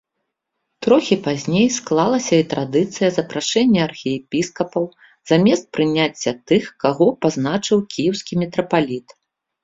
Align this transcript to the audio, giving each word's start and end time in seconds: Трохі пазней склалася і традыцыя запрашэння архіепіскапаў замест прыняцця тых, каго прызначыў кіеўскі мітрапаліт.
Трохі 0.83 1.15
пазней 1.25 1.65
склалася 1.73 2.35
і 2.43 2.45
традыцыя 2.53 3.09
запрашэння 3.17 3.81
архіепіскапаў 3.89 4.87
замест 5.33 5.65
прыняцця 5.79 6.33
тых, 6.53 6.63
каго 6.85 7.07
прызначыў 7.27 7.77
кіеўскі 7.97 8.33
мітрапаліт. 8.45 9.07